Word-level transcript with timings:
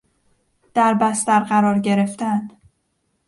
در 0.73 0.93
بستر 0.93 1.39
قرار 1.39 1.79
گرفتن 1.79 2.47